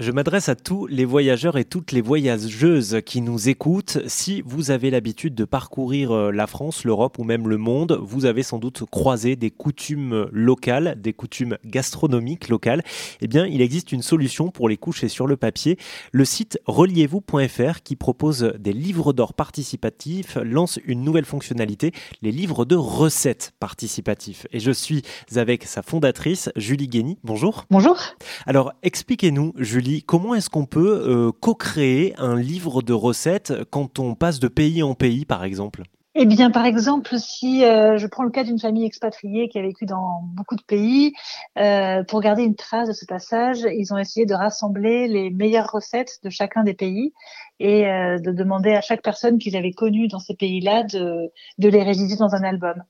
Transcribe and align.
Je 0.00 0.10
m'adresse 0.10 0.48
à 0.48 0.56
tous 0.56 0.88
les 0.88 1.04
voyageurs 1.04 1.56
et 1.56 1.64
toutes 1.64 1.92
les 1.92 2.00
voyageuses 2.00 2.98
qui 3.06 3.20
nous 3.20 3.48
écoutent. 3.48 3.98
Si 4.08 4.42
vous 4.44 4.72
avez 4.72 4.90
l'habitude 4.90 5.36
de 5.36 5.44
parcourir 5.44 6.10
euh, 6.10 6.32
la 6.32 6.48
France, 6.48 6.82
l'Europe 6.82 7.16
ou 7.20 7.22
même 7.22 7.46
le 7.46 7.58
monde, 7.58 8.00
vous 8.02 8.24
avez 8.24 8.42
sans 8.42 8.58
doute 8.58 8.82
croisé 8.90 9.36
des 9.36 9.52
coutumes 9.52 10.26
locales, 10.32 11.00
des 11.00 11.12
coutumes 11.12 11.58
gastronomiques 11.64 12.48
locales. 12.48 12.82
Eh 13.20 13.28
bien, 13.28 13.46
il 13.46 13.60
existe 13.60 13.92
une 13.92 14.02
solution 14.02 14.50
pour 14.50 14.68
les 14.68 14.76
coucher 14.76 15.06
sur 15.06 15.28
le 15.28 15.36
papier. 15.36 15.78
Le 16.10 16.24
site 16.24 16.58
reliez-vous.fr 16.66 17.82
qui 17.84 17.94
propose 17.94 18.52
des 18.58 18.72
livres 18.72 19.12
d'or 19.12 19.32
participatifs 19.32 20.38
lance 20.42 20.80
une 20.86 21.04
nouvelle 21.04 21.24
fonctionnalité, 21.24 21.92
les 22.20 22.32
livres 22.32 22.64
de 22.64 22.74
recettes 22.74 23.52
participatifs. 23.60 24.48
Et 24.50 24.58
je 24.58 24.72
suis 24.72 25.02
avec 25.36 25.62
sa 25.62 25.82
fondatrice, 25.82 26.50
Julie 26.56 26.88
Guény. 26.88 27.16
Bonjour. 27.22 27.66
Bonjour. 27.70 27.96
Alors, 28.44 28.72
expliquez-nous, 28.82 29.52
Julie, 29.56 29.83
comment 30.06 30.34
est-ce 30.34 30.50
qu'on 30.50 30.66
peut 30.66 31.02
euh, 31.06 31.32
co-créer 31.32 32.14
un 32.18 32.36
livre 32.36 32.82
de 32.82 32.92
recettes 32.92 33.52
quand 33.70 33.98
on 33.98 34.14
passe 34.14 34.40
de 34.40 34.48
pays 34.48 34.82
en 34.82 34.94
pays, 34.94 35.24
par 35.24 35.44
exemple? 35.44 35.82
Eh 36.16 36.26
bien, 36.26 36.52
par 36.52 36.64
exemple, 36.64 37.18
si 37.18 37.64
euh, 37.64 37.98
je 37.98 38.06
prends 38.06 38.22
le 38.22 38.30
cas 38.30 38.44
d'une 38.44 38.60
famille 38.60 38.84
expatriée 38.84 39.48
qui 39.48 39.58
a 39.58 39.62
vécu 39.62 39.84
dans 39.84 40.20
beaucoup 40.22 40.54
de 40.54 40.62
pays, 40.62 41.12
euh, 41.58 42.04
pour 42.04 42.20
garder 42.20 42.44
une 42.44 42.54
trace 42.54 42.86
de 42.86 42.92
ce 42.92 43.04
passage, 43.04 43.62
ils 43.62 43.92
ont 43.92 43.98
essayé 43.98 44.24
de 44.24 44.34
rassembler 44.34 45.08
les 45.08 45.30
meilleures 45.30 45.70
recettes 45.72 46.20
de 46.22 46.30
chacun 46.30 46.62
des 46.62 46.74
pays 46.74 47.12
et 47.58 47.84
de 47.84 48.30
demander 48.32 48.74
à 48.74 48.80
chaque 48.80 49.02
personne 49.02 49.38
qu'ils 49.38 49.56
avaient 49.56 49.72
connue 49.72 50.06
dans 50.06 50.18
ces 50.20 50.34
pays-là 50.34 50.84
de, 50.84 51.32
de 51.58 51.68
les 51.68 51.82
réviser 51.82 52.16
dans 52.16 52.34
un 52.34 52.42
album. 52.42 52.82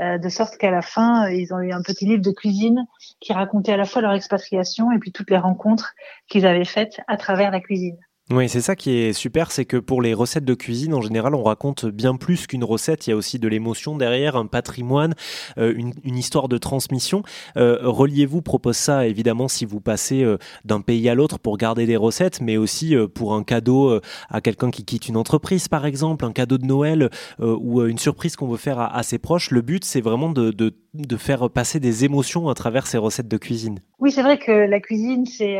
Euh, 0.00 0.16
de 0.16 0.28
sorte 0.28 0.56
qu'à 0.58 0.70
la 0.70 0.82
fin, 0.82 1.26
euh, 1.26 1.32
ils 1.32 1.52
ont 1.52 1.58
eu 1.58 1.72
un 1.72 1.82
petit 1.82 2.06
livre 2.06 2.22
de 2.22 2.30
cuisine 2.30 2.86
qui 3.20 3.32
racontait 3.32 3.72
à 3.72 3.76
la 3.76 3.84
fois 3.84 4.00
leur 4.00 4.12
expatriation 4.12 4.92
et 4.92 4.98
puis 4.98 5.10
toutes 5.10 5.30
les 5.30 5.38
rencontres 5.38 5.94
qu'ils 6.28 6.46
avaient 6.46 6.64
faites 6.64 7.00
à 7.08 7.16
travers 7.16 7.50
la 7.50 7.60
cuisine. 7.60 7.98
Oui, 8.30 8.46
c'est 8.50 8.60
ça 8.60 8.76
qui 8.76 8.90
est 8.90 9.14
super, 9.14 9.50
c'est 9.50 9.64
que 9.64 9.78
pour 9.78 10.02
les 10.02 10.12
recettes 10.12 10.44
de 10.44 10.52
cuisine, 10.52 10.92
en 10.92 11.00
général, 11.00 11.34
on 11.34 11.42
raconte 11.42 11.86
bien 11.86 12.14
plus 12.14 12.46
qu'une 12.46 12.62
recette. 12.62 13.06
Il 13.06 13.10
y 13.10 13.12
a 13.14 13.16
aussi 13.16 13.38
de 13.38 13.48
l'émotion 13.48 13.96
derrière, 13.96 14.36
un 14.36 14.44
patrimoine, 14.44 15.14
euh, 15.56 15.72
une, 15.74 16.18
histoire 16.18 16.48
de 16.48 16.58
transmission. 16.58 17.22
Euh, 17.56 17.78
Reliez-vous 17.80 18.42
propose 18.42 18.76
ça, 18.76 19.06
évidemment, 19.06 19.48
si 19.48 19.64
vous 19.64 19.80
passez 19.80 20.24
euh, 20.24 20.36
d'un 20.66 20.82
pays 20.82 21.08
à 21.08 21.14
l'autre 21.14 21.38
pour 21.38 21.56
garder 21.56 21.86
des 21.86 21.96
recettes, 21.96 22.42
mais 22.42 22.58
aussi 22.58 22.94
pour 23.14 23.34
un 23.34 23.44
cadeau 23.44 23.98
à 24.28 24.40
quelqu'un 24.42 24.70
qui 24.70 24.84
quitte 24.84 25.08
une 25.08 25.16
entreprise, 25.16 25.68
par 25.68 25.86
exemple, 25.86 26.26
un 26.26 26.32
cadeau 26.32 26.58
de 26.58 26.66
Noël 26.66 27.08
ou 27.38 27.82
une 27.82 27.98
surprise 27.98 28.36
qu'on 28.36 28.48
veut 28.48 28.58
faire 28.58 28.78
à, 28.78 29.02
ses 29.04 29.18
proches. 29.18 29.50
Le 29.50 29.62
but, 29.62 29.86
c'est 29.86 30.02
vraiment 30.02 30.30
de, 30.30 30.50
de, 30.50 30.74
de, 30.92 31.16
faire 31.16 31.48
passer 31.48 31.80
des 31.80 32.04
émotions 32.04 32.50
à 32.50 32.54
travers 32.54 32.86
ces 32.86 32.98
recettes 32.98 33.28
de 33.28 33.38
cuisine. 33.38 33.80
Oui, 33.98 34.12
c'est 34.12 34.22
vrai 34.22 34.38
que 34.38 34.52
la 34.52 34.80
cuisine, 34.80 35.26
c'est 35.26 35.58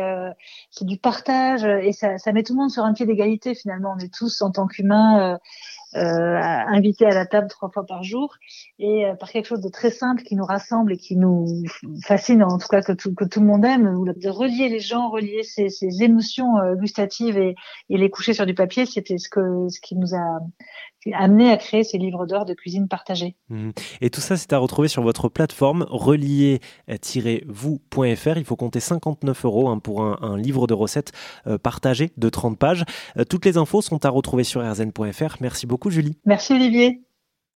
c'est 0.71 0.85
du 0.85 0.97
partage 0.97 1.65
et 1.65 1.91
ça, 1.91 2.17
ça 2.17 2.31
met 2.31 2.43
tout 2.43 2.69
sur 2.69 2.83
un 2.83 2.93
pied 2.93 3.05
d'égalité 3.05 3.53
finalement. 3.53 3.95
On 3.97 3.99
est 3.99 4.13
tous 4.13 4.41
en 4.41 4.51
tant 4.51 4.67
qu'humains 4.67 5.33
euh, 5.33 5.37
euh, 5.95 6.37
invités 6.37 7.05
à 7.05 7.13
la 7.13 7.25
table 7.25 7.47
trois 7.49 7.69
fois 7.69 7.85
par 7.85 8.03
jour 8.03 8.35
et 8.77 9.05
euh, 9.05 9.15
par 9.15 9.31
quelque 9.31 9.45
chose 9.45 9.61
de 9.61 9.69
très 9.69 9.89
simple 9.89 10.23
qui 10.23 10.35
nous 10.35 10.45
rassemble 10.45 10.93
et 10.93 10.97
qui 10.97 11.15
nous 11.15 11.63
fascine, 12.03 12.43
en 12.43 12.57
tout 12.57 12.67
cas 12.67 12.81
que 12.81 12.91
tout, 12.91 13.13
que 13.13 13.25
tout 13.25 13.39
le 13.39 13.47
monde 13.47 13.65
aime, 13.65 14.03
de 14.05 14.29
relier 14.29 14.69
les 14.69 14.79
gens, 14.79 15.09
relier 15.09 15.43
ces, 15.43 15.69
ces 15.69 16.03
émotions 16.03 16.53
gustatives 16.75 17.37
et, 17.37 17.55
et 17.89 17.97
les 17.97 18.09
coucher 18.09 18.33
sur 18.33 18.45
du 18.45 18.53
papier, 18.53 18.85
c'était 18.85 19.17
ce 19.17 19.29
que 19.29 19.67
ce 19.69 19.79
qui 19.81 19.95
nous 19.95 20.15
a 20.15 20.39
amené 21.13 21.51
à 21.51 21.57
créer 21.57 21.83
ces 21.83 21.97
livres 21.97 22.25
d'or 22.25 22.45
de 22.45 22.53
cuisine 22.53 22.87
partagée. 22.87 23.35
Mmh. 23.49 23.71
Et 24.01 24.09
tout 24.09 24.21
ça, 24.21 24.37
c'est 24.37 24.53
à 24.53 24.57
retrouver 24.57 24.87
sur 24.87 25.03
votre 25.03 25.29
plateforme 25.29 25.85
relier-vous.fr. 25.89 28.37
Il 28.37 28.45
faut 28.45 28.55
compter 28.55 28.79
59 28.79 29.45
euros 29.45 29.69
hein, 29.69 29.79
pour 29.79 30.03
un, 30.03 30.37
livre 30.37 30.67
de 30.67 30.73
recettes 30.73 31.11
euh, 31.47 31.57
partagé 31.57 32.11
de 32.17 32.29
30 32.29 32.57
pages. 32.57 32.85
Euh, 33.17 33.23
toutes 33.23 33.45
les 33.45 33.57
infos 33.57 33.81
sont 33.81 34.05
à 34.05 34.09
retrouver 34.09 34.43
sur 34.43 34.61
rzn.fr. 34.61 35.37
Merci 35.41 35.67
beaucoup, 35.67 35.89
Julie. 35.89 36.17
Merci, 36.25 36.53
Olivier. 36.53 37.01